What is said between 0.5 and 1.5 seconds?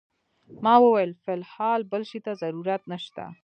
ما وویل فی